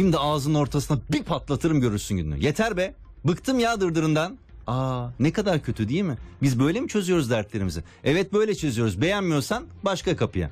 Şimdi 0.00 0.18
ağzının 0.18 0.54
ortasına 0.54 0.98
bir 1.12 1.22
patlatırım 1.22 1.80
görürsün 1.80 2.16
gününü. 2.16 2.44
Yeter 2.44 2.76
be. 2.76 2.94
Bıktım 3.24 3.58
ya 3.58 3.80
dırdırından. 3.80 4.38
Aa 4.66 5.08
ne 5.20 5.32
kadar 5.32 5.62
kötü 5.62 5.88
değil 5.88 6.02
mi? 6.02 6.16
Biz 6.42 6.60
böyle 6.60 6.80
mi 6.80 6.88
çözüyoruz 6.88 7.30
dertlerimizi? 7.30 7.82
Evet 8.04 8.32
böyle 8.32 8.54
çözüyoruz. 8.54 9.00
Beğenmiyorsan 9.00 9.64
başka 9.82 10.16
kapıya. 10.16 10.50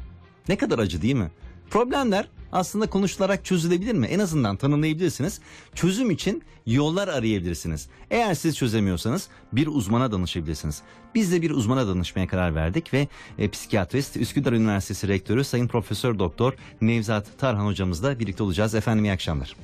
Ne 0.48 0.56
kadar 0.56 0.78
acı 0.78 1.02
değil 1.02 1.14
mi? 1.14 1.30
Problemler 1.70 2.28
aslında 2.52 2.90
konuşularak 2.90 3.44
çözülebilir 3.44 3.94
mi? 3.94 4.06
En 4.06 4.18
azından 4.18 4.56
tanımlayabilirsiniz. 4.56 5.40
Çözüm 5.74 6.10
için 6.10 6.42
yollar 6.66 7.08
arayabilirsiniz. 7.08 7.88
Eğer 8.10 8.34
siz 8.34 8.56
çözemiyorsanız 8.56 9.28
bir 9.52 9.66
uzmana 9.66 10.12
danışabilirsiniz. 10.12 10.82
Biz 11.14 11.32
de 11.32 11.42
bir 11.42 11.50
uzmana 11.50 11.86
danışmaya 11.86 12.26
karar 12.26 12.54
verdik 12.54 12.94
ve 12.94 13.08
e, 13.38 13.50
psikiyatrist 13.50 14.16
Üsküdar 14.16 14.52
Üniversitesi 14.52 15.08
Rektörü 15.08 15.44
Sayın 15.44 15.68
Profesör 15.68 16.18
Doktor 16.18 16.52
Nevzat 16.80 17.38
Tarhan 17.38 17.66
hocamızla 17.66 18.18
birlikte 18.18 18.42
olacağız. 18.42 18.74
Efendim 18.74 19.04
iyi 19.04 19.12
akşamlar. 19.12 19.56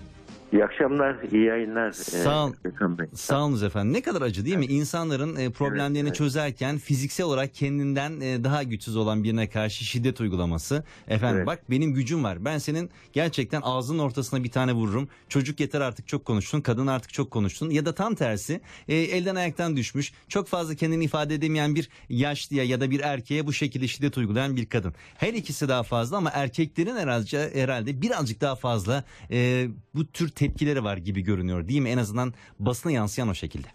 İyi 0.55 0.64
akşamlar, 0.64 1.17
iyi 1.32 1.44
yayınlar. 1.44 1.93
Sağ 1.93 2.46
ol. 2.46 2.53
Ee. 2.67 3.17
Sağ 3.17 3.45
olunuz 3.45 3.62
efendim. 3.62 3.93
Ne 3.93 4.03
kadar 4.03 4.22
acı 4.22 4.45
değil 4.45 4.57
mi? 4.57 4.67
İnsanların 4.67 5.36
e, 5.36 5.50
problemlerini 5.50 6.08
evet. 6.08 6.14
çözerken 6.14 6.79
fiziksel 6.79 7.26
olarak 7.26 7.54
kendinden 7.54 8.21
e, 8.21 8.45
daha 8.45 8.62
güçsüz 8.62 8.96
olan 8.96 9.25
birine 9.25 9.48
karşı 9.48 9.85
şiddet 9.85 10.21
uygulaması. 10.21 10.85
Efendim 11.09 11.36
Evet. 11.36 11.46
bak 11.46 11.71
benim 11.71 11.95
gücüm 11.95 12.25
var. 12.25 12.45
Ben 12.45 12.59
senin 12.59 12.90
gerçekten 13.12 13.61
ağzının 13.64 13.98
ortasına 13.98 14.45
bir 14.45 14.50
tane 14.50 14.72
vururum. 14.72 15.09
Çocuk 15.29 15.61
yeter 15.61 15.81
artık 15.81 16.09
çok 16.09 16.25
konuştun. 16.25 16.61
Kadın 16.61 16.86
artık 16.86 17.12
çok 17.12 17.31
konuştun. 17.31 17.71
Ya 17.71 17.86
da 17.86 17.95
tam 17.95 18.14
tersi 18.14 18.61
e, 18.89 18.95
elden 18.96 19.34
ayaktan 19.34 19.76
düşmüş. 19.76 20.12
Çok 20.29 20.48
fazla 20.48 20.75
kendini 20.75 21.04
ifade 21.04 21.34
edemeyen 21.34 21.75
bir 21.75 21.89
yaşlıya 22.09 22.64
ya 22.64 22.81
da 22.81 22.90
bir 22.90 23.00
erkeğe 23.00 23.46
bu 23.46 23.53
şekilde 23.53 23.89
şiddet 23.89 24.18
uygulayan 24.18 24.57
bir 24.57 24.67
kadın. 24.67 24.95
Her 25.17 25.34
ikisi 25.34 25.68
daha 25.68 25.82
fazla 25.82 26.17
ama 26.17 26.31
erkeklerin 26.34 26.96
herhalde, 26.96 27.62
herhalde 27.62 28.03
birazcık 28.03 28.40
daha 28.40 28.57
fazla 28.57 29.04
e, 29.31 29.68
bu 29.95 30.07
tür 30.07 30.29
tepkileri 30.44 30.84
var 30.84 30.96
gibi 30.96 31.21
görünüyor 31.22 31.68
değil 31.68 31.80
mi? 31.80 31.89
En 31.89 31.98
azından 31.98 32.33
basına 32.58 32.92
yansıyan 32.92 33.28
o 33.28 33.34
şekilde. 33.34 33.67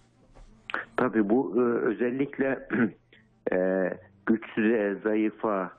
Tabii 0.97 1.29
bu 1.29 1.53
e, 1.57 1.59
özellikle 1.61 2.67
e, 3.51 3.57
güçsüze, 4.25 4.97
zayıfa, 5.03 5.71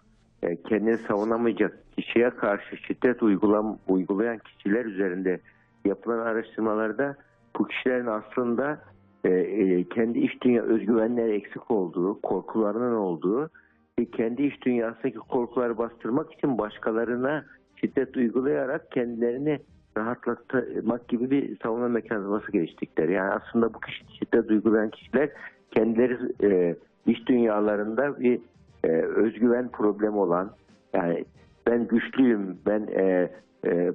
e, 0.43 0.63
kendini 0.63 0.97
savunamayacak 0.97 1.79
kişiye 1.97 2.31
karşı 2.31 2.77
şiddet 2.77 3.23
uygulam, 3.23 3.79
uygulayan 3.89 4.39
kişiler 4.39 4.85
üzerinde 4.85 5.41
yapılan 5.85 6.19
araştırmalarda 6.19 7.17
bu 7.59 7.69
kişilerin 7.69 8.07
aslında 8.07 8.83
e, 9.25 9.29
e, 9.29 9.85
kendi 9.89 10.19
iç 10.19 10.43
dünya 10.43 10.63
özgüvenleri 10.63 11.33
eksik 11.35 11.71
olduğu, 11.71 12.21
korkularının 12.21 12.97
olduğu 12.97 13.51
ve 13.99 14.05
kendi 14.05 14.43
iç 14.43 14.63
dünyasındaki 14.63 15.19
korkuları 15.19 15.79
bastırmak 15.79 16.33
için 16.33 16.59
başkalarına 16.59 17.45
şiddet 17.77 18.17
uygulayarak 18.17 18.93
kendilerini 18.93 19.61
rahatlatmak 19.97 21.09
gibi 21.09 21.31
bir 21.31 21.59
savunma 21.63 21.89
mekanizması 21.89 22.53
geliştirdikleri. 22.53 23.13
Yani 23.13 23.31
aslında 23.31 23.75
bu 23.75 23.81
kişi 23.81 24.05
şiddet 24.19 24.51
uygulayan 24.51 24.91
kişiler 24.91 25.31
kendileri 25.71 26.19
e, 26.43 26.77
iç 27.07 27.27
dünyalarında 27.27 28.21
bir 28.21 28.41
e, 28.85 28.89
özgüven 29.03 29.69
problemi 29.69 30.17
olan 30.17 30.51
yani 30.95 31.25
ben 31.67 31.89
güçlüyüm, 31.89 32.59
ben 32.67 32.87
e, 32.87 33.31
e, 33.65 33.71
e, 33.71 33.93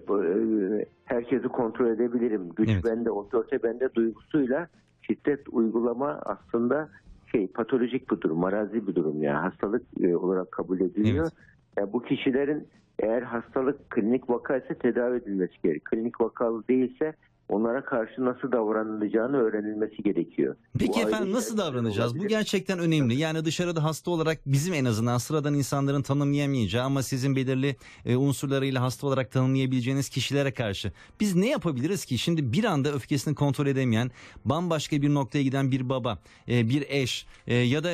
herkesi 1.05 1.47
kontrol 1.47 1.87
edebilirim, 1.87 2.49
güç 2.55 2.69
Evet. 2.69 2.85
bende, 2.85 3.11
otorite 3.11 3.63
bende 3.63 3.93
duygusuyla 3.95 4.67
şiddet 5.01 5.39
uygulama 5.51 6.21
aslında 6.25 6.89
şey 7.31 7.47
patolojik 7.47 8.11
bir 8.11 8.21
durum, 8.21 8.37
marazi 8.37 8.87
bir 8.87 8.95
durum 8.95 9.23
yani 9.23 9.37
hastalık 9.37 9.83
e, 10.01 10.15
olarak 10.15 10.51
kabul 10.51 10.79
ediliyor. 10.79 11.23
Evet. 11.23 11.33
Yani 11.77 11.93
bu 11.93 12.03
kişilerin 12.03 12.67
eğer 12.99 13.21
hastalık 13.21 13.89
klinik 13.89 14.29
vaka 14.29 14.57
ise 14.57 14.75
tedavi 14.75 15.17
edilmesi 15.17 15.53
gerekiyor. 15.63 15.79
Klinik 15.83 16.21
vakalı 16.21 16.67
değilse 16.67 17.13
onlara 17.49 17.85
karşı 17.85 18.25
nasıl 18.25 18.51
davranılacağını 18.51 19.37
öğrenilmesi 19.37 20.03
gerekiyor. 20.03 20.55
Peki 20.79 20.91
Bu 20.93 21.07
efendim 21.07 21.33
nasıl 21.33 21.53
içerisinde 21.53 21.61
davranacağız? 21.61 22.11
Bu 22.13 22.15
olabilir. 22.15 22.29
gerçekten 22.29 22.79
önemli. 22.79 23.15
Yani 23.15 23.45
dışarıda 23.45 23.83
hasta 23.83 24.11
olarak 24.11 24.37
bizim 24.45 24.73
en 24.73 24.85
azından 24.85 25.17
sıradan 25.17 25.53
insanların 25.53 26.01
tanımlayamayacağı 26.01 26.85
ama 26.85 27.03
sizin 27.03 27.35
belirli 27.35 27.75
e, 28.05 28.15
unsurlarıyla 28.15 28.81
hasta 28.81 29.07
olarak 29.07 29.31
tanımlayabileceğiniz 29.31 30.09
kişilere 30.09 30.51
karşı 30.51 30.91
biz 31.19 31.35
ne 31.35 31.49
yapabiliriz 31.49 32.05
ki? 32.05 32.17
Şimdi 32.17 32.53
bir 32.53 32.63
anda 32.63 32.93
öfkesini 32.93 33.35
kontrol 33.35 33.67
edemeyen, 33.67 34.11
bambaşka 34.45 35.01
bir 35.01 35.13
noktaya 35.13 35.43
giden 35.43 35.71
bir 35.71 35.89
baba, 35.89 36.19
e, 36.49 36.69
bir 36.69 36.85
eş 36.89 37.25
e, 37.47 37.55
ya 37.55 37.83
da 37.83 37.89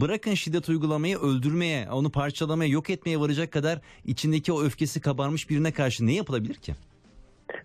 bırakın 0.00 0.34
şiddet 0.34 0.68
uygulamayı 0.68 1.18
öldürmeye, 1.18 1.90
onu 1.90 2.10
parçalamaya, 2.10 2.70
yok 2.70 2.90
etmeye 2.90 3.20
varacak 3.20 3.52
kadar 3.52 3.80
içindeki 4.04 4.52
o 4.52 4.62
öfkesi 4.62 5.00
kabarmış 5.00 5.50
birine 5.50 5.72
karşı 5.72 6.06
ne 6.06 6.14
yapılabilir 6.14 6.54
ki? 6.54 6.74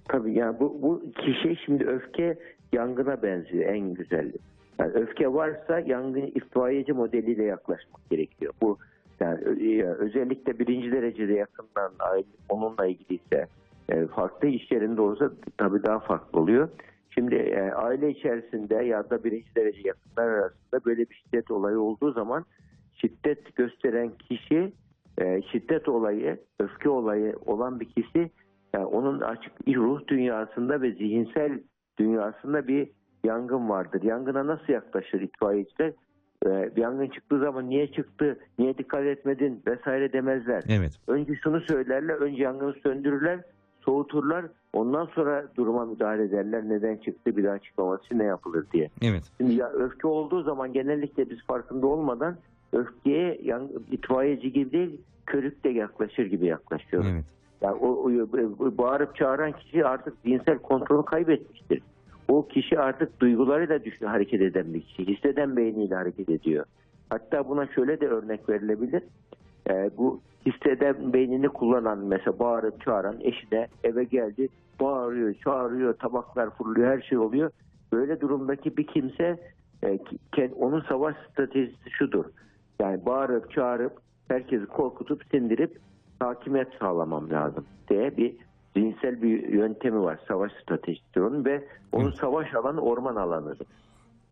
Tabii 0.09 0.33
yani 0.33 0.59
bu, 0.59 0.81
bu 0.81 1.11
kişi 1.11 1.55
şimdi 1.65 1.85
öfke 1.85 2.37
yangına 2.73 3.21
benziyor 3.23 3.65
en 3.65 3.93
güzeli. 3.93 4.33
Yani 4.79 4.91
öfke 4.93 5.33
varsa 5.33 5.79
yangın 5.79 6.31
itfaiyeci 6.35 6.93
modeliyle 6.93 7.43
yaklaşmak 7.43 8.09
gerekiyor. 8.09 8.53
Bu 8.61 8.77
yani 9.19 9.39
özellikle 9.83 10.59
birinci 10.59 10.91
derecede 10.91 11.33
yakından 11.33 11.91
onunla 12.49 12.85
ilgiliyse 12.85 13.47
e, 13.89 14.05
farklı 14.07 14.47
iş 14.47 14.71
yerinde 14.71 15.01
olsa 15.01 15.31
tabii 15.57 15.83
daha 15.83 15.99
farklı 15.99 16.39
oluyor. 16.39 16.69
Şimdi 17.09 17.35
e, 17.35 17.71
aile 17.71 18.09
içerisinde 18.09 18.75
ya 18.75 19.09
da 19.09 19.23
birinci 19.23 19.55
derece 19.55 19.81
yakınlar 19.85 20.27
arasında 20.27 20.85
böyle 20.85 21.09
bir 21.09 21.15
şiddet 21.15 21.51
olayı 21.51 21.79
olduğu 21.79 22.11
zaman 22.11 22.45
şiddet 22.93 23.55
gösteren 23.55 24.11
kişi 24.29 24.73
e, 25.21 25.41
şiddet 25.41 25.89
olayı, 25.89 26.37
öfke 26.59 26.89
olayı 26.89 27.35
olan 27.45 27.79
bir 27.79 27.85
kişi 27.85 28.29
yani 28.77 28.85
onun 28.85 29.21
açık 29.21 29.53
ruh 29.67 30.07
dünyasında 30.07 30.81
ve 30.81 30.91
zihinsel 30.91 31.59
dünyasında 31.99 32.67
bir 32.67 32.89
yangın 33.23 33.69
vardır. 33.69 34.03
Yangına 34.03 34.47
nasıl 34.47 34.73
yaklaşır 34.73 35.21
itfaiyeciler? 35.21 35.93
Ee, 36.45 36.69
yangın 36.77 37.07
çıktığı 37.07 37.39
zaman 37.39 37.69
niye 37.69 37.91
çıktı, 37.91 38.39
niye 38.59 38.77
dikkat 38.77 39.05
etmedin 39.05 39.61
vesaire 39.67 40.13
demezler. 40.13 40.63
Evet. 40.69 40.91
Önce 41.07 41.35
şunu 41.43 41.61
söylerler, 41.61 42.13
önce 42.13 42.43
yangını 42.43 42.73
söndürürler, 42.73 43.39
soğuturlar. 43.81 44.45
Ondan 44.73 45.05
sonra 45.05 45.45
duruma 45.55 45.85
müdahale 45.85 46.23
ederler. 46.23 46.69
Neden 46.69 46.97
çıktı, 46.97 47.37
bir 47.37 47.43
daha 47.43 47.59
çıkmaması 47.59 48.05
için 48.05 48.19
ne 48.19 48.23
yapılır 48.23 48.65
diye. 48.73 48.89
Evet. 49.01 49.23
Şimdi 49.37 49.55
ya 49.55 49.69
öfke 49.69 50.07
olduğu 50.07 50.43
zaman 50.43 50.73
genellikle 50.73 51.29
biz 51.29 51.45
farkında 51.47 51.87
olmadan 51.87 52.37
öfkeye 52.73 53.39
yan, 53.43 53.69
itfaiyeci 53.91 54.53
gibi 54.53 54.71
değil, 54.71 55.01
körükle 55.25 55.69
yaklaşır 55.69 56.25
gibi 56.25 56.45
yaklaşıyor. 56.45 57.05
Evet. 57.11 57.25
Yani 57.61 57.75
o, 57.75 57.87
o- 57.87 58.77
bağırıp 58.77 59.15
çağıran 59.15 59.51
kişi 59.51 59.85
artık 59.85 60.13
zihinsel 60.25 60.57
kontrolü 60.57 61.05
kaybetmiştir. 61.05 61.81
O 62.27 62.47
kişi 62.47 62.79
artık 62.79 63.19
duygularıyla 63.19 63.83
düşün, 63.83 64.05
hareket 64.05 64.41
eden 64.41 64.73
bir 64.73 64.81
kişi. 64.81 65.07
Hisseden 65.07 65.55
beyniyle 65.57 65.95
hareket 65.95 66.29
ediyor. 66.29 66.65
Hatta 67.09 67.49
buna 67.49 67.67
şöyle 67.67 68.01
de 68.01 68.07
örnek 68.07 68.49
verilebilir. 68.49 69.03
Ee, 69.69 69.89
bu 69.97 70.21
hisseden 70.45 71.13
beynini 71.13 71.49
kullanan 71.49 71.99
mesela 71.99 72.39
bağırıp 72.39 72.81
çağıran 72.81 73.15
eşine 73.21 73.67
eve 73.83 74.03
geldi. 74.03 74.49
Bağırıyor, 74.81 75.33
çağırıyor, 75.33 75.93
tabaklar 75.93 76.49
fırlıyor, 76.49 76.87
her 76.87 77.01
şey 77.01 77.17
oluyor. 77.17 77.51
Böyle 77.93 78.21
durumdaki 78.21 78.77
bir 78.77 78.87
kimse 78.87 79.39
e, 79.83 79.99
onun 80.59 80.81
savaş 80.81 81.15
stratejisi 81.31 81.89
şudur. 81.89 82.25
Yani 82.81 83.05
bağırıp 83.05 83.51
çağırıp 83.51 83.93
herkesi 84.27 84.65
korkutup 84.65 85.23
sindirip 85.31 85.77
hakimiyet 86.19 86.67
sağlamam 86.79 87.29
lazım 87.29 87.65
diye 87.89 88.17
bir 88.17 88.35
zihinsel 88.75 89.21
bir 89.21 89.47
yöntemi 89.47 90.01
var. 90.01 90.19
Savaş 90.27 90.51
stratejisi 90.63 91.21
onun 91.21 91.45
ve 91.45 91.67
onun 91.91 92.11
savaş 92.11 92.53
alanı 92.55 92.81
orman 92.81 93.15
alanıdır. 93.15 93.67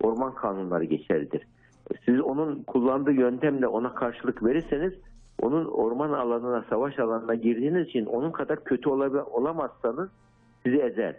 Orman 0.04 0.36
kanunları 0.36 0.84
geçerlidir. 0.84 1.48
Siz 2.06 2.20
onun 2.22 2.64
kullandığı 2.64 3.12
yöntemle 3.12 3.68
ona 3.68 3.94
karşılık 3.96 4.44
verirseniz 4.44 4.94
onun 5.42 5.66
orman 5.66 6.14
alanına, 6.14 6.66
savaş 6.70 7.00
alanına 7.00 7.36
girdiğiniz 7.36 7.88
için 7.88 8.06
onun 8.06 8.32
kadar 8.32 8.64
kötü 8.64 8.90
olamazsanız 8.90 10.10
sizi 10.64 10.78
ezer. 10.78 11.16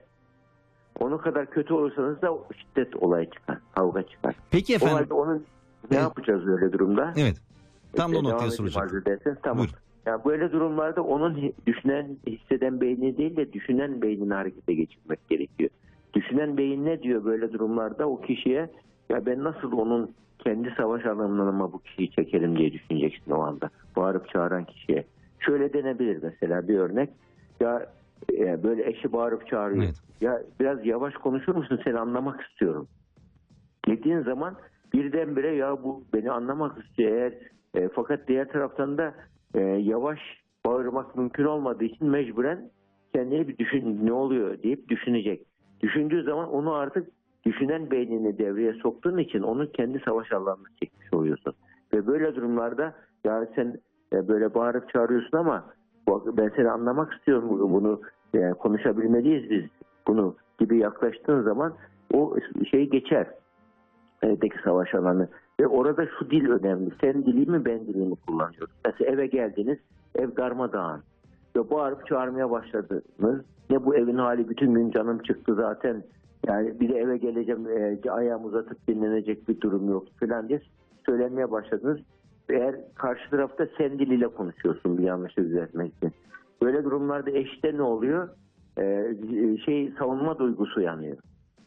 Onun 1.01 1.19
kadar 1.19 1.51
kötü 1.51 1.75
olursanız 1.75 2.23
da 2.23 2.39
şiddet 2.57 2.97
olayı 2.97 3.31
çıkar, 3.31 3.59
kavga 3.75 4.03
çıkar. 4.03 4.35
Peki 4.51 4.73
O 4.73 4.77
efendim. 4.77 4.97
halde 4.97 5.15
onun 5.15 5.35
ne 5.91 5.97
Evet. 5.97 6.03
yapacağız 6.03 6.49
öyle 6.49 6.73
durumda? 6.73 7.13
Evet. 7.17 7.37
Tam 7.97 8.13
da 8.15 8.19
o 8.19 8.21
Devam 8.23 8.33
noktaya 8.33 8.51
soracağım. 8.51 8.91
Tamam. 9.43 9.59
Buyur. 9.59 9.71
Yani 10.07 10.25
böyle 10.25 10.53
durumlarda 10.53 11.03
onun 11.03 11.53
düşünen, 11.67 12.17
hisseden 12.27 12.81
beyni 12.81 13.17
değil 13.17 13.37
de 13.37 13.53
düşünen 13.53 14.03
beynini 14.03 14.35
harekete 14.35 14.75
geçirmek 14.75 15.29
gerekiyor. 15.29 15.71
Düşünen 16.15 16.57
beyin 16.57 16.85
ne 16.85 17.03
diyor 17.03 17.25
böyle 17.25 17.53
durumlarda 17.53 18.09
o 18.09 18.21
kişiye 18.21 18.71
ya 19.11 19.27
ben 19.27 19.45
nasıl 19.45 19.73
onun 19.73 20.15
kendi 20.39 20.75
savaş 20.77 21.07
alanıma 21.07 21.73
bu 21.73 21.79
kişiyi 21.79 22.11
çekerim 22.11 22.59
diye 22.59 22.73
düşüneceksin 22.73 23.31
o 23.31 23.41
anda. 23.41 23.71
Bağırıp 23.97 24.29
çağıran 24.29 24.65
kişiye. 24.65 25.05
Şöyle 25.39 25.73
denebilir 25.73 26.19
mesela 26.23 26.69
bir 26.69 26.79
örnek. 26.79 27.11
Ya 27.61 27.87
e, 28.33 28.63
böyle 28.63 28.91
eşi 28.91 29.13
bağırıp 29.13 29.49
çağırıyor. 29.49 29.85
Evet. 29.85 29.97
Ya 30.21 30.43
biraz 30.61 30.87
yavaş 30.87 31.15
konuşur 31.15 31.55
musun 31.55 31.81
seni 31.85 31.99
anlamak 31.99 32.41
istiyorum 32.41 32.89
dediğin 33.89 34.23
zaman 34.23 34.57
birdenbire 34.93 35.55
ya 35.55 35.83
bu 35.83 36.05
beni 36.15 36.31
anlamak 36.31 36.85
istiyor 36.85 37.13
eğer 37.13 37.33
e, 37.75 37.89
fakat 37.89 38.29
diğer 38.29 38.49
taraftan 38.49 38.99
da 38.99 39.15
e, 39.55 39.61
yavaş 39.61 40.19
bağırmak 40.67 41.17
mümkün 41.17 41.45
olmadığı 41.45 41.85
için 41.85 42.09
mecburen 42.09 42.71
kendini 43.15 43.49
bir 43.49 43.59
düşün 43.59 44.07
ne 44.07 44.13
oluyor 44.13 44.63
deyip 44.63 44.89
düşünecek. 44.89 45.47
Düşündüğü 45.81 46.23
zaman 46.23 46.49
onu 46.49 46.73
artık 46.73 47.09
düşünen 47.47 47.91
beynini 47.91 48.39
devreye 48.39 48.73
soktuğun 48.73 49.19
için 49.19 49.43
onu 49.43 49.73
kendi 49.73 49.99
savaş 50.05 50.33
alanına 50.33 50.69
çekmiş 50.81 51.13
oluyorsun. 51.13 51.55
Ve 51.93 52.07
böyle 52.07 52.35
durumlarda 52.35 52.95
yani 53.25 53.49
sen 53.55 53.77
e, 54.13 54.29
böyle 54.29 54.55
bağırıp 54.55 54.91
çağırıyorsun 54.91 55.37
ama 55.37 55.65
ben 56.09 56.53
seni 56.57 56.71
anlamak 56.71 57.13
istiyorum 57.13 57.49
bunu, 57.49 57.73
bunu 57.73 58.01
e, 58.35 58.51
konuşabilmeliyiz 58.51 59.51
biz 59.51 59.65
bunu 60.07 60.37
gibi 60.59 60.79
yaklaştığın 60.79 61.43
zaman 61.43 61.75
o 62.15 62.37
şey 62.71 62.91
geçer 62.91 63.27
evdeki 64.23 64.57
savaş 64.65 64.95
alanı. 64.95 65.29
Ve 65.61 65.67
orada 65.67 66.07
şu 66.19 66.31
dil 66.31 66.49
önemli. 66.49 66.91
Sen 67.01 67.27
dili 67.27 67.51
mi 67.51 67.65
ben 67.65 67.87
dilimi 67.87 68.15
kullanıyorum. 68.17 68.75
Mesela 68.85 69.11
eve 69.11 69.27
geldiniz 69.27 69.79
ev 70.15 70.37
darmadağın. 70.37 71.03
Ve 71.57 71.71
bağırıp 71.71 72.07
çağırmaya 72.07 72.51
başladınız. 72.51 73.03
Ne 73.71 73.85
bu 73.85 73.97
evin 73.97 74.19
hali 74.19 74.49
bütün 74.49 74.75
gün 74.75 74.91
canım 74.91 75.19
çıktı 75.19 75.55
zaten. 75.55 76.03
Yani 76.47 76.81
bir 76.81 76.89
de 76.89 76.99
eve 76.99 77.17
geleceğim 77.17 77.67
e, 77.67 78.11
ayağımı 78.11 78.47
uzatıp 78.47 78.89
dinlenecek 78.89 79.49
bir 79.49 79.61
durum 79.61 79.91
yok 79.91 80.05
falan 80.21 80.49
diye 80.49 80.61
söylenmeye 81.07 81.51
başladınız. 81.51 81.99
Eğer 82.49 82.77
karşı 82.95 83.31
tarafta 83.31 83.67
sen 83.79 83.99
diliyle 83.99 84.29
konuşuyorsun 84.29 84.99
bir 84.99 85.03
yanlışı 85.03 85.37
düzeltmek 85.37 85.95
için. 85.95 86.13
Böyle 86.63 86.85
durumlarda 86.85 87.31
eşte 87.31 87.77
ne 87.77 87.83
oluyor? 87.83 88.29
Ee, 88.79 89.15
şey 89.65 89.93
savunma 89.99 90.39
duygusu 90.39 90.81
yanıyor. 90.81 91.17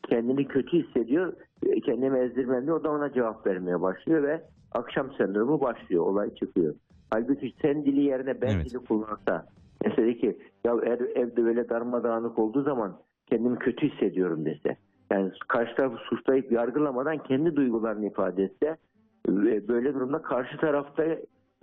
Kendini 0.10 0.48
kötü 0.48 0.84
hissediyor. 0.84 1.34
E, 1.66 1.82
Kendimi 1.82 2.20
ezdirmem 2.20 2.66
diyor. 2.66 2.80
O 2.80 2.84
da 2.84 2.92
ona 2.92 3.14
cevap 3.14 3.48
vermeye 3.48 3.82
başlıyor 3.82 4.24
ve 4.24 4.42
akşam 4.72 5.14
sendromu 5.18 5.62
başlıyor. 5.62 6.06
Olay 6.06 6.36
çıkıyor. 6.36 6.76
Halbuki 7.12 7.54
sen 7.62 7.86
dili 7.86 8.02
yerine 8.02 8.42
ben 8.42 8.56
Evet. 8.56 8.66
dili 8.66 8.78
kullansa 8.78 9.46
mesela 9.86 10.14
ki 10.14 10.38
ya 10.66 10.74
ev, 10.74 11.00
evde 11.16 11.46
böyle 11.46 11.70
darmadağınık 11.70 12.40
olduğu 12.40 12.64
zaman 12.64 12.98
kendimi 13.30 13.60
kötü 13.60 13.90
hissediyorum 13.90 14.46
dese. 14.46 14.78
Yani 15.12 15.32
karşı 15.48 15.76
tarafı 15.76 15.98
suçlayıp 15.98 16.52
yargılamadan 16.52 17.18
kendi 17.18 17.56
duygularını 17.56 18.06
ifade 18.06 18.44
etse 18.44 18.78
ve 19.28 19.68
böyle 19.68 19.94
durumda 19.94 20.22
karşı 20.22 20.58
tarafta 20.58 21.04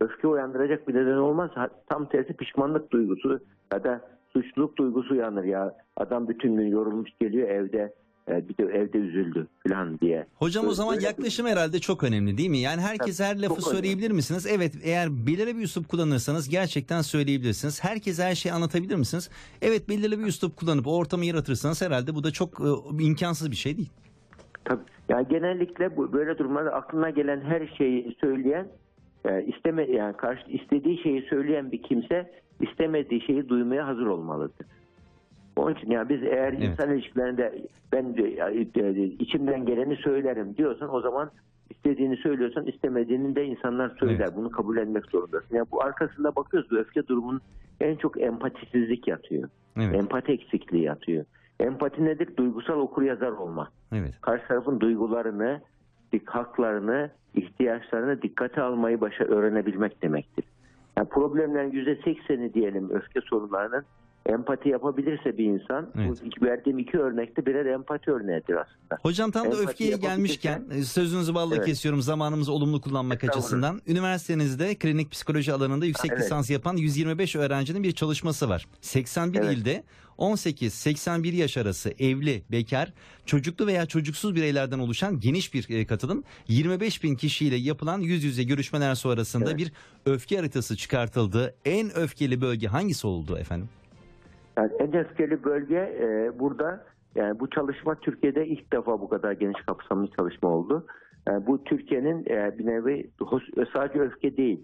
öfke 0.01 0.29
uyandıracak 0.29 0.89
bir 0.89 0.95
neden 0.95 1.17
olmaz. 1.17 1.51
Tam 1.89 2.09
tersi 2.09 2.33
pişmanlık 2.33 2.91
duygusu 2.91 3.41
ya 3.73 3.85
da 3.85 4.01
suçluluk 4.33 4.77
duygusu 4.77 5.15
uyanır 5.15 5.45
ya. 5.45 5.75
Adam 5.97 6.29
bütün 6.29 6.57
gün 6.57 6.67
yorulmuş 6.67 7.11
geliyor 7.21 7.49
evde 7.49 7.79
e, 7.79 7.93
bir 8.29 8.57
de 8.57 8.73
evde 8.73 8.99
üzüldü 8.99 9.47
falan 9.69 10.01
diye. 10.01 10.27
Hocam 10.35 10.67
o 10.67 10.73
zaman 10.73 10.95
böyle- 10.95 11.07
yaklaşım 11.07 11.47
herhalde 11.47 11.79
çok 11.79 12.05
önemli 12.05 12.39
değil 12.39 12.49
mi? 12.49 12.59
Yani 12.59 12.81
herkes 12.81 13.21
her 13.21 13.43
lafı 13.43 13.63
söyleyebilir 13.63 14.11
misiniz? 14.11 14.47
Evet 14.51 14.73
eğer 14.83 15.27
belirli 15.27 15.57
bir 15.57 15.63
üslup 15.63 15.89
kullanırsanız 15.89 16.49
gerçekten 16.49 17.03
söyleyebilirsiniz. 17.03 17.85
Herkese 17.85 18.23
her 18.23 18.35
şeyi 18.35 18.53
anlatabilir 18.53 18.97
misiniz? 18.97 19.31
Evet 19.63 19.89
belirli 19.89 20.19
bir 20.19 20.25
üslup 20.25 20.57
kullanıp 20.57 20.87
o 20.87 20.97
ortamı 20.97 21.25
yaratırsanız 21.25 21.83
herhalde 21.83 22.15
bu 22.15 22.25
da 22.25 22.31
çok 22.31 22.61
e, 22.61 23.05
imkansız 23.05 23.51
bir 23.51 23.57
şey 23.57 23.77
değil. 23.77 23.91
Tabii. 24.65 24.83
Yani 25.09 25.27
genellikle 25.29 25.97
bu 25.97 26.13
böyle 26.13 26.39
durumlarda 26.39 26.73
aklına 26.73 27.11
gelen 27.11 27.41
her 27.41 27.67
şeyi 27.79 28.17
söyleyen 28.21 28.69
e, 29.25 29.45
isteme 29.45 29.91
yani 29.91 30.17
karşı 30.17 30.51
istediği 30.51 31.03
şeyi 31.03 31.23
söyleyen 31.23 31.73
bir 31.73 31.83
kimse 31.83 32.31
istemediği 32.61 33.21
şeyi 33.21 33.49
duymaya 33.49 33.87
hazır 33.87 34.07
olmalıdır. 34.07 34.67
Onun 35.57 35.75
için 35.75 35.91
ya 35.91 36.09
biz 36.09 36.23
eğer 36.23 36.53
Evet. 36.53 36.63
insan 36.63 36.95
ilişkilerinde 36.95 37.63
ben 37.93 38.17
de, 38.17 39.03
içimden 39.19 39.67
geleni 39.67 39.97
söylerim 39.97 40.57
diyorsan 40.57 40.95
o 40.95 41.01
zaman 41.01 41.31
istediğini 41.71 42.17
söylüyorsan 42.17 42.67
istemediğini 42.67 43.37
de 43.37 43.45
insanlar 43.45 43.97
söyler. 44.01 44.25
Evet. 44.25 44.37
Bunu 44.37 44.51
kabullenmek 44.51 45.07
zorundasın. 45.07 45.57
Yani 45.57 45.67
bu 45.73 45.83
arkasında 45.83 46.37
bakıyoruz 46.37 46.71
bu 46.71 46.77
öfke 46.77 47.07
durumunun 47.07 47.41
en 47.81 47.97
çok 47.97 48.21
empatisizlik 48.21 49.09
yatıyor. 49.09 49.49
Evet. 49.77 49.95
Empati 49.95 50.33
eksikliği 50.33 50.85
yatıyor. 50.85 51.25
Empati 51.61 52.05
nedir? 52.05 52.37
Duygusal 52.37 52.79
okuryazar 52.79 53.31
olmak 53.31 53.73
Evet. 53.93 54.21
karşı 54.21 54.49
tarafın 54.49 54.81
duygularını, 54.81 55.61
haklarını, 56.25 57.11
ihtiyaçlarını 57.35 58.23
dikkate 58.23 58.63
almayı 58.63 59.01
başa 59.01 59.25
öğrenebilmek 59.25 60.03
demektir. 60.03 60.45
Yani 60.99 61.09
problemlerin 61.09 61.71
%80'i 61.71 62.55
diyelim 62.55 62.91
öfke 62.91 63.21
sorunlarının 63.21 63.85
empati 64.29 64.69
yapabilirse 64.69 65.39
bir 65.39 65.45
insan, 65.45 65.91
Evet. 65.99 66.23
bu 66.41 66.47
verdiğim 66.47 66.79
iki 66.79 66.99
örnekte 66.99 67.47
birer 67.47 67.67
empati 67.67 68.11
örneğidir 68.11 68.55
aslında. 68.55 68.99
Hocam 69.03 69.31
tam 69.31 69.45
da 69.45 69.49
Empati 69.49 69.69
öfkeye 69.69 69.91
yapabilirsen- 69.91 70.17
gelmişken 70.17 70.65
e, 70.71 70.83
sözünüzü 70.85 71.35
balla 71.35 71.57
Evet. 71.57 71.67
kesiyorum 71.67 72.03
zamanımızı 72.03 72.53
olumlu 72.53 72.81
kullanmak 72.81 73.15
Estağfurullah. 73.25 73.39
açısından. 73.45 73.81
Üniversitenizde 73.87 74.75
klinik 74.75 75.11
psikoloji 75.11 75.53
alanında 75.53 75.87
yüksek 75.87 76.11
Evet. 76.13 76.21
lisans 76.25 76.51
yapan 76.51 76.77
125 76.77 77.37
öğrencinin 77.37 77.83
bir 77.83 77.93
çalışması 77.93 78.49
var. 78.49 78.67
81 78.81 79.39
Evet. 79.39 79.57
ilde 79.59 79.83
18-81 80.19 81.33
yaş 81.33 81.57
arası 81.57 81.91
evli, 81.99 82.43
bekar, 82.51 82.93
çocuklu 83.27 83.67
veya 83.67 83.87
çocuksuz 83.87 84.35
bireylerden 84.35 84.79
oluşan 84.79 85.21
geniş 85.21 85.55
bir 85.55 85.69
e, 85.71 85.87
katılım 85.87 86.25
25 86.49 87.03
bin 87.03 87.15
kişiyle 87.15 87.57
yapılan 87.57 88.01
yüz 88.01 88.25
yüze 88.25 88.43
görüşmeler 88.43 88.95
sonrasında 88.95 89.51
Evet. 89.51 89.59
bir 89.59 89.73
öfke 90.07 90.37
haritası 90.37 90.77
çıkartıldı. 90.77 91.55
En 91.65 91.97
öfkeli 91.97 92.41
bölge 92.41 92.67
hangisi 92.69 93.07
oldu 93.07 93.39
efendim? 93.39 93.69
Yani 94.57 94.73
en 94.79 94.97
öfkeli 94.97 95.45
bölge 95.45 95.77
e, 96.01 96.39
burada 96.39 96.85
yani 97.15 97.41
bu 97.41 97.51
çalışma 97.51 97.95
Türkiye'de 97.95 98.47
ilk 98.47 98.73
defa 98.73 99.01
bu 99.01 99.09
kadar 99.09 99.33
geniş 99.33 99.61
kapsamlı 99.67 100.09
çalışma 100.11 100.49
oldu. 100.49 100.87
Yani 101.29 101.47
bu 101.47 101.65
Türkiye'nin 101.65 102.25
e, 102.31 102.59
bir 102.59 102.67
nevi 102.67 103.11
hos- 103.21 103.71
sadece 103.73 104.01
öfke 104.01 104.37
değil. 104.37 104.61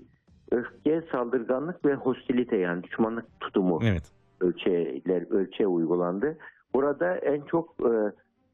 Öfke, 0.50 1.02
saldırganlık 1.12 1.84
ve 1.84 1.94
hostilite 1.94 2.56
yani 2.56 2.82
düşmanlık 2.82 3.40
tutumu 3.40 3.80
Evet. 3.84 4.12
ölçeğler 4.40 5.30
ölçeğe 5.30 5.66
uygulandı. 5.66 6.38
Burada 6.74 7.16
en 7.16 7.40
çok 7.42 7.74
e, 7.80 7.92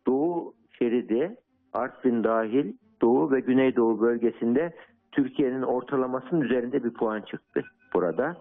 Doğu 0.07 0.55
şeridi, 0.79 1.37
Artvin 1.73 2.25
dahil 2.25 2.73
Doğu 3.03 3.31
ve 3.33 3.41
Güneydoğu 3.41 4.01
bölgesinde 4.01 4.75
Türkiye'nin 5.13 5.63
ortalamasının 5.63 6.41
üzerinde 6.41 6.85
bir 6.85 6.91
puan 6.95 7.21
çıktı 7.21 7.65
burada. 7.95 8.37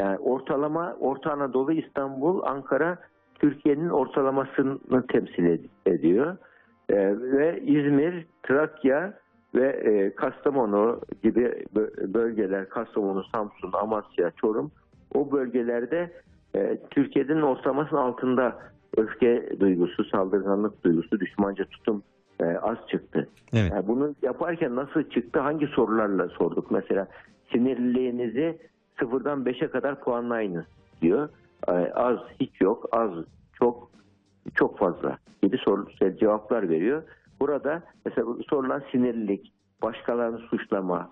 Yani 0.00 0.18
ortalama 0.18 0.96
Orta 1.00 1.32
Anadolu, 1.32 1.72
İstanbul, 1.72 2.42
Ankara 2.42 2.98
Türkiye'nin 3.34 3.88
ortalamasını 3.88 5.06
temsil 5.06 5.44
ed- 5.44 5.68
ediyor. 5.86 6.36
E, 6.88 6.96
ve 7.20 7.60
İzmir, 7.60 8.26
Trakya 8.42 9.18
ve 9.54 9.68
e, 9.68 10.14
Kastamonu 10.14 11.00
gibi 11.22 11.44
bö- 11.76 12.14
bölgeler, 12.14 12.68
Kastamonu, 12.68 13.24
Samsun, 13.24 13.72
Amasya, 13.72 14.30
Çorum 14.30 14.70
o 15.14 15.32
bölgelerde 15.32 16.10
e, 16.56 16.78
Türkiye'nin 16.90 17.42
ortalamasının 17.42 18.00
altında 18.00 18.58
öfke 18.96 19.60
duygusu, 19.60 20.04
saldırganlık 20.04 20.84
duygusu, 20.84 21.20
düşmanca 21.20 21.64
tutum 21.64 22.02
e, 22.40 22.44
az 22.44 22.76
çıktı. 22.88 23.28
Evet. 23.52 23.72
Yani 23.72 23.88
bunu 23.88 24.14
yaparken 24.22 24.76
nasıl 24.76 25.02
çıktı? 25.02 25.40
Hangi 25.40 25.66
sorularla 25.66 26.28
sorduk? 26.28 26.70
Mesela 26.70 27.08
sinirliliğinizi 27.52 28.58
sıfırdan 29.00 29.46
beşe 29.46 29.68
kadar 29.70 30.00
puanlayınız 30.00 30.64
diyor. 31.02 31.28
E, 31.68 31.72
az, 31.94 32.18
hiç 32.40 32.60
yok, 32.60 32.88
az, 32.92 33.10
çok, 33.52 33.90
çok 34.54 34.78
fazla 34.78 35.18
gibi 35.42 35.58
soru, 35.58 35.86
cevaplar 36.20 36.68
veriyor. 36.68 37.02
Burada 37.40 37.82
mesela 38.04 38.26
sorulan 38.48 38.82
sinirlilik, 38.92 39.52
başkalarını 39.82 40.38
suçlama, 40.38 41.10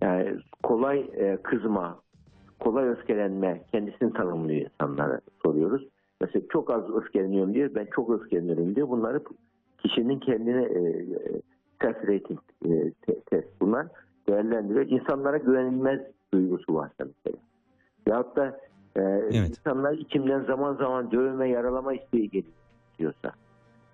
yani 0.00 0.36
kolay 0.62 1.10
e, 1.14 1.38
kızma, 1.42 1.98
kolay 2.60 2.88
öfkelenme 2.88 3.62
kendisini 3.72 4.12
tanımlıyor 4.12 4.60
insanlara 4.60 5.20
soruyoruz. 5.42 5.88
Mesela 6.20 6.44
çok 6.52 6.70
az 6.70 6.90
öfkeleniyorum 6.90 7.54
diyor, 7.54 7.70
ben 7.74 7.86
çok 7.94 8.10
öfkeleniyorum 8.10 8.76
diyor. 8.76 8.88
Bunları 8.88 9.20
kişinin 9.78 10.18
kendine 10.18 10.62
e, 10.62 10.78
e, 10.78 11.40
self 11.82 11.96
rating 11.96 12.40
e, 12.64 12.90
te- 12.90 13.20
test 13.20 13.60
bunlar 13.60 13.86
değerlendiriyor. 14.28 14.86
İnsanlara 14.86 15.36
güvenilmez 15.36 16.00
duygusu 16.34 16.74
var 16.74 16.90
mesela. 16.98 17.38
Yahut 18.06 18.36
da 18.36 18.46
e, 18.96 19.00
Evet. 19.00 19.48
insanlar 19.50 19.92
içimden 19.92 20.40
zaman 20.44 20.74
zaman 20.74 21.10
dövme, 21.10 21.48
yaralama 21.48 21.94
isteği 21.94 22.30
geliyor 22.30 22.54
diyorsa. 22.98 23.30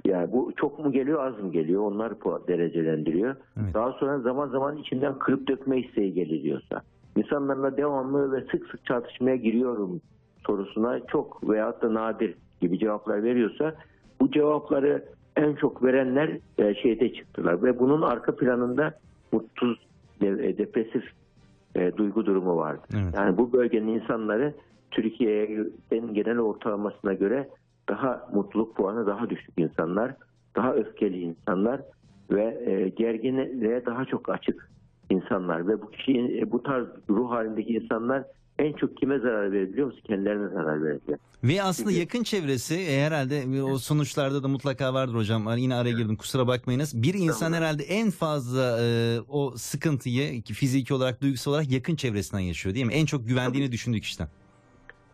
Yani 0.05 0.33
bu 0.33 0.53
çok 0.57 0.79
mu 0.79 0.93
geliyor 0.93 1.27
az 1.27 1.41
mı 1.45 1.53
geliyor 1.53 1.83
onları 1.83 2.15
puan- 2.15 2.47
derecelendiriyor. 2.49 3.37
Evet. 3.63 3.75
Daha 3.75 3.93
sonra 3.93 4.19
zaman 4.19 4.49
zaman 4.49 4.77
içimden 4.77 5.19
kırıp 5.19 5.49
dökme 5.49 5.79
isteği 5.81 6.13
geliyorsa. 6.15 6.83
İnsanlarla 7.17 7.77
devamlı 7.77 8.33
ve 8.33 8.41
sık 8.41 8.67
sık 8.67 8.85
tartışmaya 8.85 9.37
giriyorum 9.37 10.01
sorusuna 10.47 11.01
çok 11.07 11.49
veyahut 11.51 11.83
da 11.83 11.95
nadir 11.95 12.35
gibi 12.61 12.79
cevaplar 12.79 13.23
veriyorsa 13.23 13.75
bu 14.21 14.31
cevapları 14.31 15.05
en 15.37 15.55
çok 15.55 15.85
verenler 15.85 16.39
e, 16.59 16.75
şeyde 16.75 17.13
çıktılar 17.13 17.63
ve 17.63 17.79
bunun 17.79 18.03
arka 18.03 18.37
planında 18.37 18.95
mutsuz, 19.33 19.79
de- 20.21 20.49
e, 20.49 20.59
depresif 20.59 21.05
e, 21.81 21.97
duygu 21.97 22.27
durumu 22.27 22.57
vardı. 22.57 22.83
Evet. 22.95 23.15
Yani 23.17 23.39
bu 23.39 23.53
bölgenin 23.53 23.89
insanları 23.89 24.55
Türkiye'nin 24.91 26.15
genel 26.15 26.39
ortalamasına 26.39 27.13
göre 27.13 27.49
daha 27.89 28.29
mutluluk 28.35 28.77
puanı 28.77 29.07
daha 29.07 29.31
düşük 29.31 29.51
insanlar, 29.57 30.15
daha 30.57 30.75
öfkeli 30.75 31.21
insanlar 31.21 31.81
ve 32.31 32.63
e, 32.67 32.89
gerginliğe 32.89 33.87
daha 33.87 34.05
çok 34.05 34.29
açık 34.29 34.71
insanlar 35.11 35.69
ve 35.69 35.83
bu 35.83 35.91
kişi 35.91 36.39
e, 36.39 36.51
bu 36.51 36.63
tarz 36.63 36.87
ruh 37.11 37.31
halindeki 37.31 37.73
insanlar 37.73 38.25
en 38.59 38.73
çok 38.73 38.97
kime 38.97 39.19
zarar 39.19 39.53
verir 39.53 39.73
biliyor 39.73 39.87
musun? 39.87 40.03
Kendilerine 40.07 40.49
zarar 40.49 40.83
verirler. 40.85 41.19
Ve 41.45 41.63
aslında 41.63 41.89
Çünkü- 41.91 42.01
yakın 42.01 42.23
çevresi 42.23 42.75
e, 42.75 43.01
herhalde 43.07 43.63
o 43.63 43.79
sonuçlarda 43.79 44.43
da 44.43 44.49
mutlaka 44.49 44.95
vardır 44.95 45.15
hocam. 45.15 45.47
Hani 45.47 45.61
Yine 45.61 45.75
araya 45.75 45.93
girdim 45.93 46.17
kusura 46.17 46.47
bakmayınız. 46.47 47.03
Bir 47.03 47.15
insan 47.15 47.39
Tamam. 47.53 47.61
herhalde 47.63 47.83
en 47.83 48.11
fazla 48.11 48.79
e, 48.83 49.19
o 49.29 49.51
sıkıntıyı 49.57 50.43
fiziki 50.43 50.95
olarak 50.95 51.23
duygusal 51.23 51.53
olarak 51.53 51.71
yakın 51.73 51.95
çevresinden 51.97 52.43
yaşıyor 52.43 52.75
değil 52.75 52.87
mi? 52.87 52.93
En 52.95 53.07
çok 53.07 53.29
güvendiğini 53.29 53.73
düşündüğü 53.73 54.01
kişiden. 54.01 54.29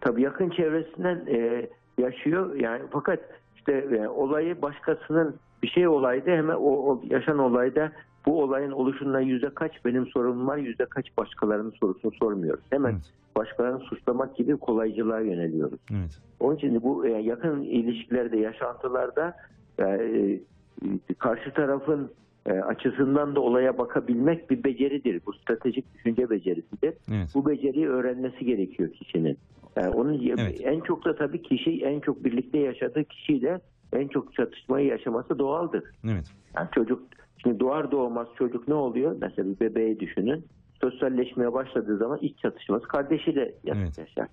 Tabii 0.01 0.23
yakın 0.23 0.51
çevresinden 0.51 1.27
e, 1.27 1.69
yaşıyor 2.03 2.55
yani 2.55 2.83
fakat 2.93 3.19
işte 3.57 3.73
e, 3.73 4.09
olayı 4.09 4.63
başkasının 4.63 5.37
bir 5.63 5.69
şey 5.69 5.89
olaydı 5.89 6.31
hemen 6.31 6.55
o, 6.55 6.61
o 6.91 7.03
yaşan 7.11 7.39
olayda 7.39 7.93
bu 8.27 8.43
olayın 8.43 8.71
oluşundan 8.71 9.21
yüzde 9.21 9.51
kaç 9.55 9.85
benim 9.85 10.07
sorunum 10.07 10.47
var 10.47 10.57
yüzde 10.57 10.87
kaç 10.87 11.17
başkalarının 11.17 11.71
sorusunu 11.71 12.13
sormuyoruz. 12.13 12.65
Hemen 12.71 12.93
Evet. 12.93 13.13
başkalarını 13.37 13.81
suçlamak 13.81 14.37
gibi 14.37 14.57
kolaycılığa 14.57 15.21
yöneliyoruz. 15.21 15.81
Evet. 15.91 16.19
Onun 16.41 16.57
için 16.57 16.83
bu 16.83 17.07
e, 17.07 17.11
yakın 17.11 17.63
ilişkilerde, 17.63 18.39
yaşantılarda 18.39 19.37
e, 19.79 19.85
e, 19.85 20.41
karşı 21.19 21.55
tarafın 21.55 22.11
açısından 22.67 23.35
da 23.37 23.41
olaya 23.41 23.79
bakabilmek 23.79 24.51
bir 24.51 24.65
beceridir. 24.65 25.21
Bu 25.27 25.33
stratejik 25.33 25.95
düşünce 25.95 26.31
becerisidir. 26.31 26.95
Evet. 27.13 27.29
Bu 27.35 27.47
beceriyi 27.47 27.89
öğrenmesi 27.89 28.45
gerekiyor 28.45 28.91
kişinin. 28.93 29.39
Yani 29.77 29.89
onun 29.89 30.27
Evet. 30.39 30.61
en 30.65 30.81
çok 30.81 31.05
da 31.05 31.17
tabii 31.17 31.43
kişi 31.43 31.71
en 31.85 32.01
çok 32.01 32.25
birlikte 32.25 32.59
yaşadığı 32.59 33.05
kişiyle 33.05 33.61
en 33.93 34.09
çok 34.09 34.35
çatışmayı 34.35 34.87
yaşaması 34.87 35.39
doğaldır. 35.39 35.85
Evet. 36.05 36.33
Yani 36.57 36.69
çocuk 36.75 37.03
şimdi 37.39 37.61
doğar 37.61 37.91
doğmaz 37.91 38.27
çocuk 38.39 38.69
ne 38.69 38.75
oluyor? 38.75 39.17
Mesela 39.21 39.49
bir 39.49 39.61
bebeği 39.61 40.01
düşünün. 40.01 40.45
Sosyalleşmeye 40.81 41.53
başladığı 41.53 41.97
zaman 41.97 42.19
iç 42.23 42.39
çatışması 42.39 42.89
kardeşiyle 42.89 43.55
Evet. 43.67 43.99
yaşar. 43.99 44.29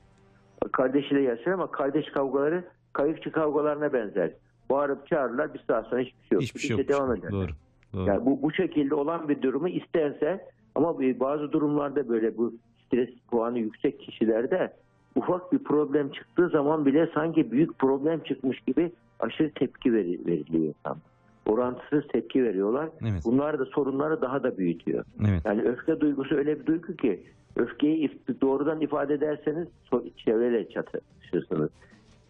Kardeşiyle 0.71 1.21
yaşar 1.21 1.51
ama 1.51 1.71
kardeş 1.71 2.05
kavgaları 2.05 2.63
kayıkçı 2.93 3.31
kavgalarına 3.31 3.93
benzer. 3.93 4.31
Bağırıp 4.69 5.07
çağırırlar 5.07 5.53
bir 5.53 5.59
saat 5.67 5.87
sonra 5.87 6.01
hiçbir 6.01 6.27
şey 6.27 6.35
yok. 6.35 6.41
Hiçbir 6.41 6.59
şey 6.59 6.77
yok. 6.77 6.87
devam 6.89 7.11
ederler. 7.15 7.31
Doğru. 7.31 7.51
Doğru. 7.93 8.07
Yani 8.07 8.25
bu, 8.25 8.41
bu 8.41 8.53
şekilde 8.53 8.95
olan 8.95 9.29
bir 9.29 9.41
durumu 9.41 9.69
isterse 9.69 10.47
ama 10.75 10.99
bazı 10.99 11.51
durumlarda 11.51 12.09
böyle 12.09 12.37
bu 12.37 12.53
stres 12.85 13.09
puanı 13.31 13.59
yüksek 13.59 13.99
kişilerde 13.99 14.73
ufak 15.15 15.53
bir 15.53 15.59
problem 15.59 16.11
çıktığı 16.11 16.49
zaman 16.49 16.85
bile 16.85 17.09
sanki 17.13 17.51
büyük 17.51 17.79
problem 17.79 18.19
çıkmış 18.23 18.59
gibi 18.59 18.91
aşırı 19.19 19.51
tepki 19.51 19.93
veri- 19.93 20.25
veriliyor 20.27 20.63
insan. 20.63 20.97
Orantısız 21.45 22.03
tepki 22.11 22.43
veriyorlar. 22.43 22.89
Evet. 23.01 23.21
Bunlar 23.25 23.59
da 23.59 23.65
sorunları 23.65 24.21
daha 24.21 24.43
da 24.43 24.57
büyütüyor. 24.57 25.05
Evet. 25.29 25.41
Yani 25.45 25.61
öfke 25.61 25.99
duygusu 25.99 26.35
öyle 26.35 26.59
bir 26.59 26.65
duygu 26.65 26.95
ki 26.95 27.23
öfkeyi 27.55 28.09
doğrudan 28.41 28.81
ifade 28.81 29.13
ederseniz 29.13 29.67
çevreyle 30.17 30.69
çatışırsınız. 30.69 31.69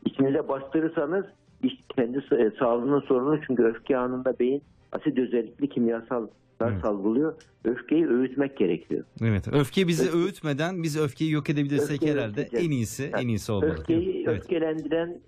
İçinize 0.05 0.47
bastırırsanız 0.47 1.25
iş 1.63 1.73
kendi 1.95 2.17
e, 2.17 2.51
sağlığının 2.59 2.99
sorunu 2.99 3.39
çünkü 3.47 3.63
öfke 3.63 3.97
anında 3.97 4.39
beyin 4.39 4.61
asit 4.91 5.17
özellikli 5.19 5.69
kimyasallar 5.69 6.29
Evet. 6.61 6.81
salgılıyor. 6.81 7.33
Öfkeyi 7.65 8.07
öğütmek 8.07 8.57
gerekiyor. 8.57 9.03
Evet. 9.21 9.47
Öfke 9.53 9.87
bizi 9.87 10.05
Öfke- 10.09 10.17
öğütmeden 10.25 10.83
biz 10.83 10.99
öfkeyi 10.99 11.31
yok 11.31 11.49
edebilirsek 11.49 11.91
Öfkeyi 11.95 12.11
herhalde 12.13 12.41
en 12.53 12.71
iyisi 12.71 13.03
Yani 13.03 13.23
en 13.23 13.27
iyisi 13.27 13.51
olmalı. 13.51 13.71
Öfkeyi 13.71 14.23
Evet. 14.27 14.39
öfkelendiren 14.41 15.19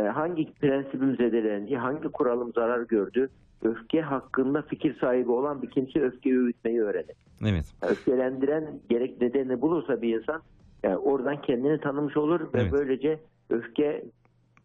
hangi 0.00 0.52
prensibim 0.52 1.16
zedelendi, 1.16 1.76
hangi 1.76 2.08
kuralım 2.08 2.52
zarar 2.52 2.82
gördü, 2.82 3.28
öfke 3.62 4.00
hakkında 4.00 4.62
fikir 4.62 4.98
sahibi 5.00 5.30
olan 5.30 5.62
bir 5.62 5.70
kimse 5.70 6.02
öfkeyi 6.02 6.38
öğütmeyi 6.38 6.82
öğrenir. 6.82 7.16
Evet. 7.46 7.64
öfkelendiren 7.82 8.80
gerek 8.88 9.20
nedeni 9.20 9.60
bulursa 9.60 10.02
bir 10.02 10.18
insan 10.18 10.42
yani 10.82 10.96
oradan 10.96 11.42
kendini 11.42 11.80
tanımış 11.80 12.16
olur 12.16 12.40
ve 12.40 12.60
Evet. 12.60 12.72
böylece 12.72 13.20
öfke 13.50 14.04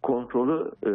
kontrolü 0.03 0.71
e, 0.85 0.89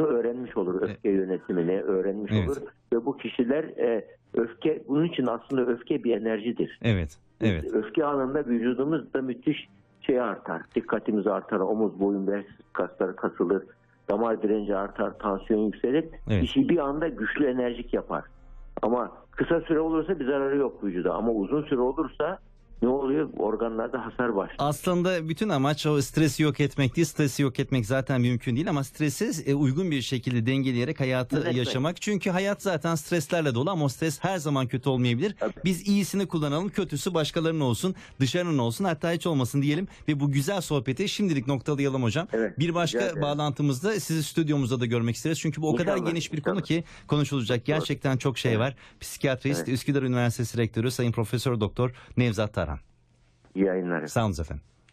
öğrenmiş 0.00 0.56
olur. 0.56 0.82
Öfke 0.82 1.10
yönetimini 1.10 1.82
öğrenmiş 1.82 2.32
Evet. 2.34 2.48
olur 2.48 2.56
ve 2.92 3.06
bu 3.06 3.16
kişiler 3.16 3.64
e, 3.64 4.04
öfke 4.34 4.82
bunun 4.88 5.04
için 5.04 5.26
aslında 5.26 5.66
öfke 5.66 6.04
bir 6.04 6.16
enerjidir. 6.16 6.78
Evet. 6.82 7.18
Evet. 7.40 7.74
Öfke 7.74 8.04
anında 8.04 8.46
vücudumuzda 8.46 9.22
müthiş 9.22 9.68
şey 10.10 10.20
artar. 10.20 10.62
Dikkatimiz 10.74 11.26
artar. 11.26 11.60
Omuz, 11.60 12.00
boyun, 12.00 12.26
bel 12.26 12.44
kasları 12.72 13.16
kasılır. 13.16 13.62
Damar 14.10 14.42
direnci 14.42 14.76
artar. 14.76 15.18
Tansiyon 15.18 15.60
yükselir. 15.60 16.04
Evet. 16.28 16.42
Kişi 16.42 16.68
bir 16.68 16.78
anda 16.78 17.08
güçlü 17.08 17.46
enerjik 17.46 17.94
yapar. 17.94 18.24
Ama 18.82 19.12
kısa 19.30 19.60
süre 19.60 19.80
olursa 19.80 20.20
bir 20.20 20.26
zararı 20.26 20.56
yok 20.56 20.84
vücuda. 20.84 21.14
Ama 21.14 21.32
uzun 21.32 21.62
süre 21.62 21.80
olursa 21.80 22.38
ne 22.82 22.88
oluyor? 22.88 23.28
Organlarda 23.38 24.06
hasar 24.06 24.36
başlıyor. 24.36 24.56
Aslında 24.58 25.28
bütün 25.28 25.48
amaç 25.48 25.86
o 25.86 26.02
stresi 26.02 26.42
yok 26.42 26.60
etmek 26.60 26.96
değil. 26.96 27.06
Stresi 27.06 27.42
yok 27.42 27.60
etmek 27.60 27.86
zaten 27.86 28.20
mümkün 28.20 28.56
değil 28.56 28.68
ama 28.70 28.84
stresi 28.84 29.30
e, 29.50 29.54
uygun 29.54 29.90
bir 29.90 30.02
şekilde 30.02 30.46
dengeleyerek 30.46 31.00
hayatı 31.00 31.36
Yönetmek. 31.36 31.56
yaşamak. 31.56 32.00
Çünkü 32.02 32.30
hayat 32.30 32.62
zaten 32.62 32.94
streslerle 32.94 33.54
dolu 33.54 33.70
ama 33.70 33.84
o 33.84 33.88
stres 33.88 34.18
her 34.24 34.38
zaman 34.38 34.66
kötü 34.66 34.88
olmayabilir. 34.88 35.34
Tabii. 35.40 35.52
Biz 35.64 35.88
iyisini 35.88 36.26
kullanalım, 36.28 36.68
kötüsü 36.68 37.14
başkalarının 37.14 37.60
olsun, 37.60 37.94
dışarının 38.20 38.58
olsun 38.58 38.84
hatta 38.84 39.12
hiç 39.12 39.26
olmasın 39.26 39.62
diyelim 39.62 39.88
ve 40.08 40.20
bu 40.20 40.30
güzel 40.32 40.60
sohbeti 40.60 41.08
şimdilik 41.08 41.46
noktalayalım 41.46 42.02
hocam. 42.02 42.28
Evet, 42.32 42.58
bir 42.58 42.74
başka 42.74 43.00
ederim. 43.00 43.22
bağlantımızda 43.22 44.00
sizi 44.00 44.22
stüdyomuzda 44.22 44.80
da 44.80 44.86
görmek 44.86 45.16
isteriz. 45.16 45.40
Çünkü 45.40 45.62
bu 45.62 45.68
o 45.70 45.76
kadar 45.76 45.92
İnşallah, 45.92 46.08
geniş 46.10 46.32
bir 46.32 46.38
inşallah. 46.38 46.54
konu 46.54 46.64
ki 46.64 46.84
konuşulacak 47.06 47.64
gerçekten 47.64 48.16
çok 48.16 48.38
şey 48.38 48.50
Evet. 48.52 48.60
var. 48.60 48.76
Psikiyatrist, 49.00 49.58
Evet. 49.60 49.68
Üsküdar 49.68 50.02
Üniversitesi 50.02 50.58
Rektörü 50.58 50.90
Sayın 50.90 51.12
Profesör 51.12 51.60
Doktor 51.60 51.90
Nevzat 52.16 52.54
Tarhan. 52.54 52.69
Sağ 54.08 54.24
olun 54.24 54.34
efendim. 54.40 54.62